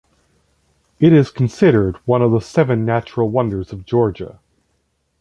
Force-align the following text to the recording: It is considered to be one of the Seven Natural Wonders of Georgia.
It 0.99 1.13
is 1.13 1.29
considered 1.29 1.93
to 1.93 1.99
be 1.99 2.03
one 2.05 2.23
of 2.23 2.31
the 2.31 2.39
Seven 2.39 2.83
Natural 2.85 3.29
Wonders 3.29 3.71
of 3.71 3.85
Georgia. 3.85 4.39